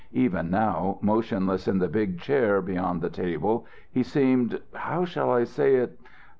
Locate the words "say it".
5.43-5.99